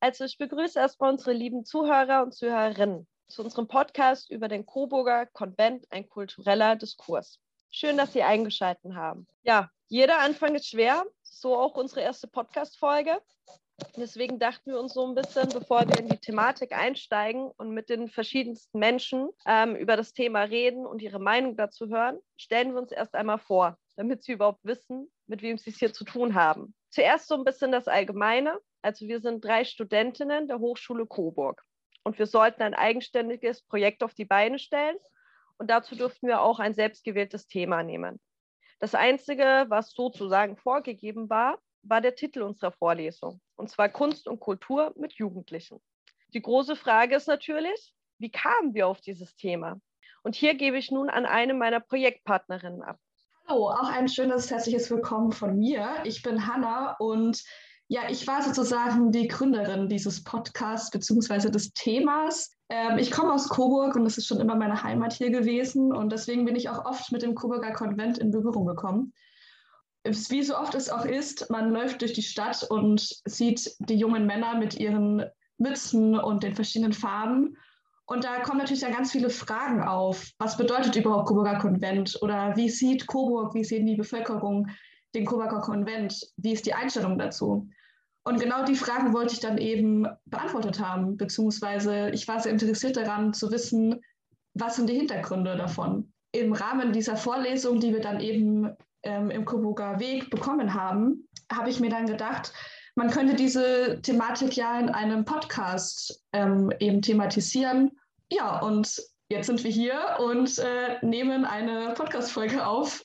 [0.00, 5.26] Also ich begrüße erstmal unsere lieben Zuhörer und Zuhörerinnen zu unserem Podcast über den Coburger
[5.26, 7.40] Konvent, ein kultureller Diskurs.
[7.70, 9.26] Schön, dass Sie eingeschaltet haben.
[9.42, 13.20] Ja, jeder Anfang ist schwer, so auch unsere erste Podcast-Folge.
[13.96, 17.88] Deswegen dachten wir uns so ein bisschen, bevor wir in die Thematik einsteigen und mit
[17.88, 22.80] den verschiedensten Menschen ähm, über das Thema reden und ihre Meinung dazu hören, stellen wir
[22.80, 26.34] uns erst einmal vor, damit sie überhaupt wissen, mit wem sie es hier zu tun
[26.34, 26.74] haben.
[26.90, 28.58] Zuerst so ein bisschen das Allgemeine.
[28.82, 31.62] Also wir sind drei Studentinnen der Hochschule Coburg
[32.02, 34.96] und wir sollten ein eigenständiges Projekt auf die Beine stellen
[35.58, 38.20] und dazu durften wir auch ein selbstgewähltes Thema nehmen.
[38.78, 44.40] Das Einzige, was sozusagen vorgegeben war, war der Titel unserer Vorlesung, und zwar Kunst und
[44.40, 45.80] Kultur mit Jugendlichen.
[46.34, 49.80] Die große Frage ist natürlich, wie kamen wir auf dieses Thema?
[50.22, 52.98] Und hier gebe ich nun an eine meiner Projektpartnerinnen ab.
[53.48, 55.88] Hallo, auch ein schönes herzliches Willkommen von mir.
[56.04, 57.42] Ich bin Hanna und
[57.88, 61.50] ja, ich war sozusagen die Gründerin dieses Podcasts bzw.
[61.50, 62.54] des Themas.
[62.68, 66.12] Ähm, ich komme aus Coburg und das ist schon immer meine Heimat hier gewesen und
[66.12, 69.14] deswegen bin ich auch oft mit dem Coburger Konvent in Berührung gekommen
[70.04, 74.26] wie so oft es auch ist, man läuft durch die Stadt und sieht die jungen
[74.26, 75.24] Männer mit ihren
[75.58, 77.56] Mützen und den verschiedenen Farben.
[78.08, 80.30] Und da kommen natürlich dann ganz viele Fragen auf.
[80.38, 82.18] Was bedeutet überhaupt Coburger Konvent?
[82.22, 84.66] Oder wie sieht Coburg, wie sehen die Bevölkerung
[85.14, 86.18] den Coburger Konvent?
[86.38, 87.68] Wie ist die Einstellung dazu?
[88.24, 92.96] Und genau die Fragen wollte ich dann eben beantwortet haben, beziehungsweise ich war sehr interessiert
[92.96, 94.00] daran zu wissen,
[94.54, 96.10] was sind die Hintergründe davon.
[96.32, 101.68] Im Rahmen dieser Vorlesung, die wir dann eben ähm, im Coburger Weg bekommen haben, habe
[101.68, 102.54] ich mir dann gedacht,
[102.98, 107.92] man könnte diese Thematik ja in einem Podcast ähm, eben thematisieren.
[108.30, 113.04] Ja, und jetzt sind wir hier und äh, nehmen eine Podcast-Folge auf.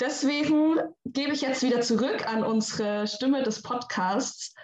[0.00, 4.54] Deswegen gebe ich jetzt wieder zurück an unsere Stimme des Podcasts,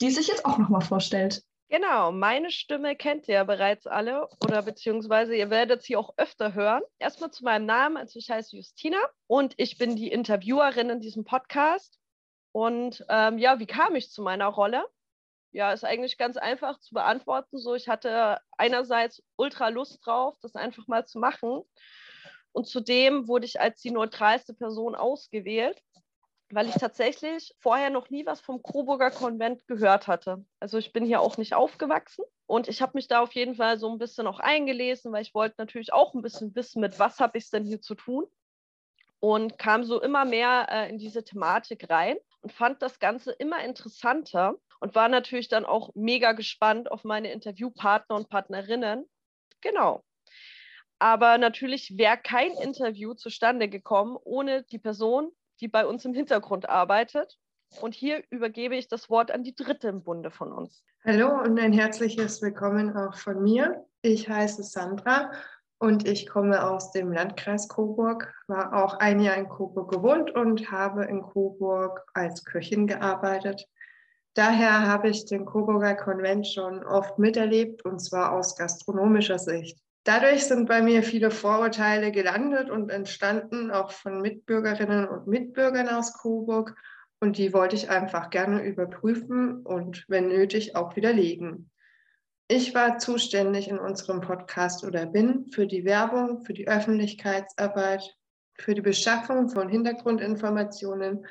[0.00, 1.42] die sich jetzt auch nochmal vorstellt.
[1.70, 6.54] Genau, meine Stimme kennt ihr ja bereits alle oder beziehungsweise ihr werdet sie auch öfter
[6.54, 6.82] hören.
[6.98, 11.24] Erstmal zu meinem Namen, also ich heiße Justina und ich bin die Interviewerin in diesem
[11.24, 11.98] Podcast.
[12.52, 14.86] Und ähm, ja, wie kam ich zu meiner Rolle?
[15.52, 17.58] Ja, ist eigentlich ganz einfach zu beantworten.
[17.58, 21.62] So, ich hatte einerseits ultra Lust drauf, das einfach mal zu machen.
[22.52, 25.82] Und zudem wurde ich als die neutralste Person ausgewählt
[26.50, 30.44] weil ich tatsächlich vorher noch nie was vom Coburger Konvent gehört hatte.
[30.60, 33.78] Also ich bin hier auch nicht aufgewachsen und ich habe mich da auf jeden Fall
[33.78, 37.20] so ein bisschen auch eingelesen, weil ich wollte natürlich auch ein bisschen wissen, mit was
[37.20, 38.26] habe ich es denn hier zu tun
[39.20, 43.62] und kam so immer mehr äh, in diese Thematik rein und fand das Ganze immer
[43.64, 49.08] interessanter und war natürlich dann auch mega gespannt auf meine Interviewpartner und Partnerinnen.
[49.60, 50.04] Genau.
[50.98, 55.30] Aber natürlich wäre kein Interview zustande gekommen ohne die Person,
[55.60, 57.38] die bei uns im Hintergrund arbeitet.
[57.80, 60.82] Und hier übergebe ich das Wort an die dritte im Bunde von uns.
[61.04, 63.84] Hallo und ein herzliches Willkommen auch von mir.
[64.02, 65.30] Ich heiße Sandra
[65.78, 70.70] und ich komme aus dem Landkreis Coburg, war auch ein Jahr in Coburg gewohnt und
[70.72, 73.68] habe in Coburg als Köchin gearbeitet.
[74.34, 79.78] Daher habe ich den Coburger Konvent schon oft miterlebt und zwar aus gastronomischer Sicht.
[80.04, 86.14] Dadurch sind bei mir viele Vorurteile gelandet und entstanden, auch von Mitbürgerinnen und Mitbürgern aus
[86.14, 86.74] Coburg.
[87.20, 91.70] Und die wollte ich einfach gerne überprüfen und, wenn nötig, auch widerlegen.
[92.46, 98.16] Ich war zuständig in unserem Podcast oder bin für die Werbung, für die Öffentlichkeitsarbeit,
[98.54, 101.26] für die Beschaffung von Hintergrundinformationen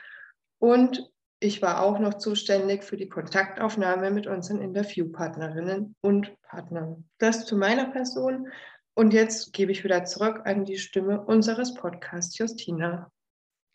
[0.59, 1.09] und
[1.39, 7.07] ich war auch noch zuständig für die Kontaktaufnahme mit unseren Interviewpartnerinnen und Partnern.
[7.19, 8.47] Das zu meiner Person.
[8.95, 13.11] Und jetzt gebe ich wieder zurück an die Stimme unseres Podcasts, Justina.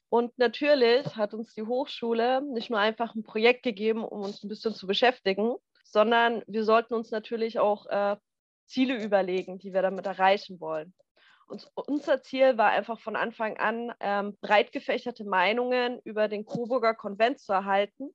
[0.09, 4.49] Und natürlich hat uns die Hochschule nicht nur einfach ein Projekt gegeben, um uns ein
[4.49, 5.55] bisschen zu beschäftigen,
[5.85, 8.17] sondern wir sollten uns natürlich auch äh,
[8.67, 10.93] Ziele überlegen, die wir damit erreichen wollen.
[11.53, 16.95] Und unser Ziel war einfach von Anfang an, ähm, breit gefächerte Meinungen über den Coburger
[16.95, 18.09] Konvent zu erhalten,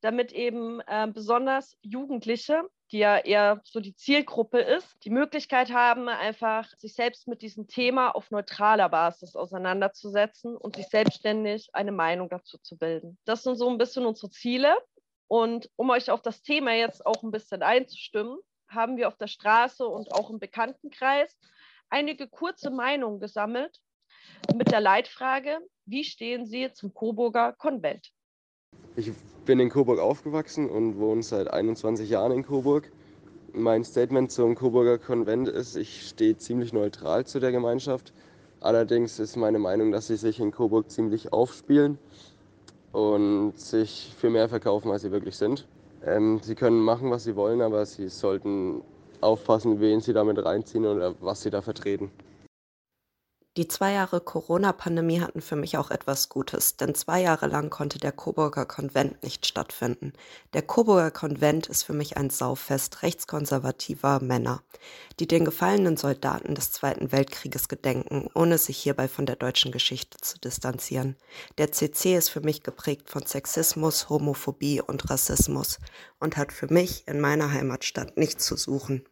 [0.00, 6.08] damit eben äh, besonders Jugendliche, die ja eher so die Zielgruppe ist, die Möglichkeit haben,
[6.08, 12.28] einfach sich selbst mit diesem Thema auf neutraler Basis auseinanderzusetzen und sich selbstständig eine Meinung
[12.28, 13.16] dazu zu bilden.
[13.26, 14.76] Das sind so ein bisschen unsere Ziele.
[15.28, 19.28] Und um euch auf das Thema jetzt auch ein bisschen einzustimmen, haben wir auf der
[19.28, 21.36] Straße und auch im Bekanntenkreis
[21.90, 23.80] einige kurze Meinungen gesammelt
[24.54, 28.12] mit der Leitfrage, wie stehen Sie zum Coburger Konvent?
[28.96, 29.12] Ich
[29.44, 32.90] bin in Coburg aufgewachsen und wohne seit 21 Jahren in Coburg.
[33.52, 38.12] Mein Statement zum Coburger Konvent ist, ich stehe ziemlich neutral zu der Gemeinschaft.
[38.60, 41.98] Allerdings ist meine Meinung, dass sie sich in Coburg ziemlich aufspielen
[42.92, 45.68] und sich für mehr verkaufen, als sie wirklich sind.
[46.04, 48.82] Ähm, sie können machen, was sie wollen, aber sie sollten
[49.22, 52.10] aufpassen, wen sie damit reinziehen oder was sie da vertreten.
[53.56, 57.98] Die zwei Jahre Corona-Pandemie hatten für mich auch etwas Gutes, denn zwei Jahre lang konnte
[57.98, 60.12] der Coburger Konvent nicht stattfinden.
[60.52, 64.62] Der Coburger Konvent ist für mich ein Saufest rechtskonservativer Männer,
[65.20, 70.18] die den gefallenen Soldaten des Zweiten Weltkrieges gedenken, ohne sich hierbei von der deutschen Geschichte
[70.20, 71.16] zu distanzieren.
[71.56, 75.78] Der CC ist für mich geprägt von Sexismus, Homophobie und Rassismus
[76.20, 79.06] und hat für mich in meiner Heimatstadt nichts zu suchen.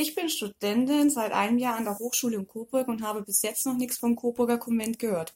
[0.00, 3.66] Ich bin Studentin seit einem Jahr an der Hochschule in Coburg und habe bis jetzt
[3.66, 5.34] noch nichts vom Coburger Konvent gehört.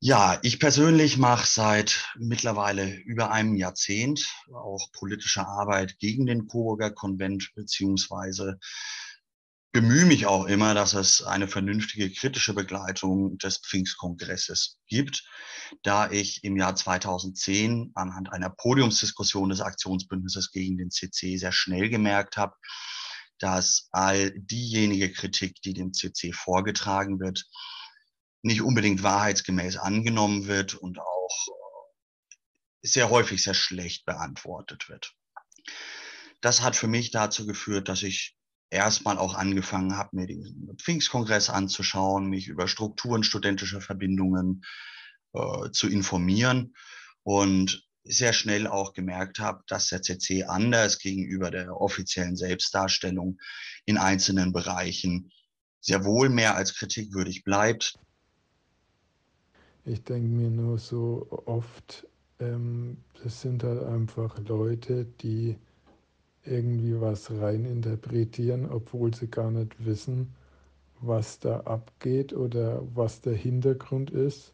[0.00, 6.90] Ja, ich persönlich mache seit mittlerweile über einem Jahrzehnt auch politische Arbeit gegen den Coburger
[6.90, 8.58] Konvent beziehungsweise
[9.70, 15.22] bemühe mich auch immer, dass es eine vernünftige kritische Begleitung des Pfingstkongresses gibt,
[15.84, 21.88] da ich im Jahr 2010 anhand einer Podiumsdiskussion des Aktionsbündnisses gegen den CC sehr schnell
[21.88, 22.56] gemerkt habe,
[23.38, 27.44] dass all diejenige Kritik, die dem CC vorgetragen wird,
[28.42, 35.14] nicht unbedingt wahrheitsgemäß angenommen wird und auch äh, sehr häufig sehr schlecht beantwortet wird.
[36.40, 38.36] Das hat für mich dazu geführt, dass ich
[38.70, 44.64] erstmal auch angefangen habe, mir den Pfingstkongress anzuschauen, mich über Strukturen studentischer Verbindungen
[45.32, 46.74] äh, zu informieren
[47.22, 53.38] und sehr schnell auch gemerkt habe, dass der CC anders gegenüber der offiziellen Selbstdarstellung
[53.84, 55.30] in einzelnen Bereichen
[55.80, 57.98] sehr wohl mehr als kritikwürdig bleibt.
[59.84, 62.06] Ich denke mir nur so oft,
[62.40, 65.56] ähm, das sind halt einfach Leute, die
[66.44, 70.34] irgendwie was reininterpretieren, obwohl sie gar nicht wissen,
[71.00, 74.52] was da abgeht oder was der Hintergrund ist.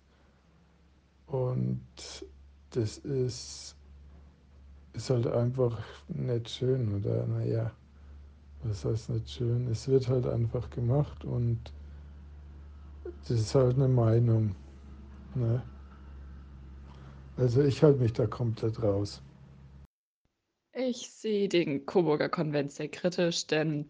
[1.26, 1.80] Und
[2.76, 3.76] das ist,
[4.94, 7.70] ist halt einfach nicht schön oder naja,
[8.64, 9.68] was heißt nicht schön?
[9.68, 11.60] Es wird halt einfach gemacht und
[13.28, 14.54] das ist halt eine Meinung.
[15.34, 15.62] Ne?
[17.36, 19.22] Also ich halte mich da komplett raus.
[20.72, 23.88] Ich sehe den Coburger Konvent sehr kritisch, denn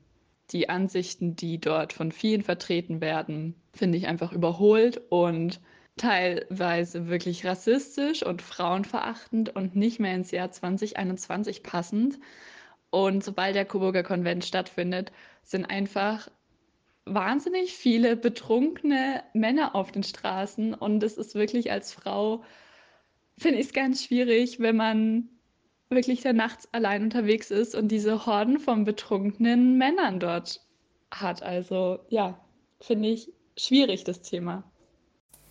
[0.51, 5.61] die Ansichten, die dort von vielen vertreten werden, finde ich einfach überholt und
[5.97, 12.19] teilweise wirklich rassistisch und frauenverachtend und nicht mehr ins Jahr 2021 passend.
[12.91, 15.13] Und sobald der Coburger Konvent stattfindet,
[15.43, 16.29] sind einfach
[17.07, 20.75] wahnsinnig viele betrunkene Männer auf den Straßen.
[20.75, 22.43] Und es ist wirklich als Frau,
[23.37, 25.29] finde ich es ganz schwierig, wenn man
[25.91, 30.61] wirklich da nachts allein unterwegs ist und diese Horden von betrunkenen Männern dort
[31.11, 31.43] hat.
[31.43, 32.41] Also ja,
[32.81, 34.65] finde ich schwierig, das Thema.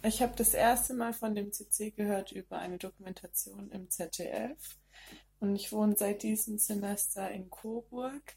[0.05, 4.57] Ich habe das erste Mal von dem CC gehört über eine Dokumentation im ZDF
[5.39, 8.35] und ich wohne seit diesem Semester in Coburg.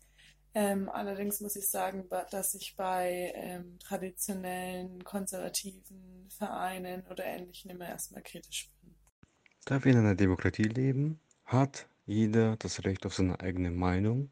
[0.54, 7.88] Ähm, allerdings muss ich sagen, dass ich bei ähm, traditionellen, konservativen Vereinen oder Ähnlichem immer
[7.88, 8.94] erstmal kritisch bin.
[9.64, 14.30] Da wir in einer Demokratie leben, hat jeder das Recht auf seine eigene Meinung.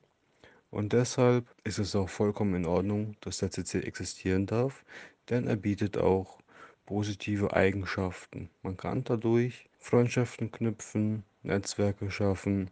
[0.70, 4.84] Und deshalb ist es auch vollkommen in Ordnung, dass der CC existieren darf,
[5.30, 6.43] denn er bietet auch
[6.86, 8.50] positive Eigenschaften.
[8.62, 12.70] Man kann dadurch Freundschaften knüpfen, Netzwerke schaffen.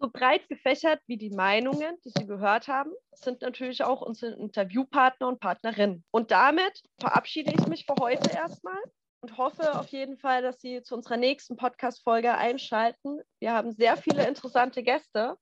[0.00, 5.28] So breit gefächert wie die Meinungen, die Sie gehört haben, sind natürlich auch unsere Interviewpartner
[5.28, 6.04] und Partnerinnen.
[6.10, 8.82] Und damit verabschiede ich mich für heute erstmal
[9.20, 13.20] und hoffe auf jeden Fall, dass Sie zu unserer nächsten Podcast-Folge einschalten.
[13.40, 15.38] Wir haben sehr viele interessante Gäste